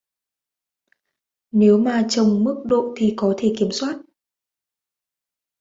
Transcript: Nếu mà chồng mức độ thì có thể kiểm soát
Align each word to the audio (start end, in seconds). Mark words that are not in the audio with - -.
Nếu 1.51 1.77
mà 1.77 2.05
chồng 2.09 2.43
mức 2.43 2.63
độ 2.65 2.93
thì 2.97 3.13
có 3.17 3.35
thể 3.37 3.53
kiểm 3.57 3.69
soát 3.71 3.95